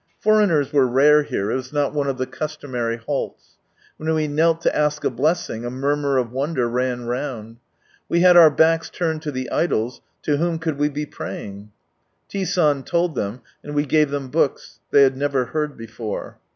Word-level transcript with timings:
Foreigners 0.19 0.73
were 0.73 0.87
rare 0.87 1.21
here, 1.21 1.51
it 1.51 1.55
was 1.55 1.71
not 1.71 1.93
one 1.93 2.07
of 2.07 2.17
the 2.17 2.25
customary 2.25 2.97
halts. 2.97 3.59
When 3.97 4.11
we 4.15 4.27
knelt 4.27 4.59
to 4.61 4.75
ask 4.75 5.03
a 5.05 5.11
blessiiig, 5.11 5.63
a 5.63 5.69
murmur 5.69 6.17
of 6.17 6.31
wonder 6.31 6.67
ran 6.67 7.05
round. 7.05 7.57
We 8.09 8.21
had 8.21 8.35
our 8.35 8.49
backs 8.49 8.89
turned 8.89 9.21
to 9.21 9.31
the 9.31 9.51
idols, 9.51 10.01
to 10.23 10.37
whom 10.37 10.57
could 10.57 10.79
we 10.79 10.89
be 10.89 11.05
praying? 11.05 11.71
T. 12.29 12.45
San 12.45 12.81
told 12.81 13.13
them, 13.13 13.41
and 13.63 13.75
we 13.75 13.85
gave 13.85 14.09
them 14.09 14.29
books. 14.29 14.79
They 14.89 15.03
had 15.03 15.15
never 15.15 15.45
heard 15.45 15.77
before. 15.77 16.39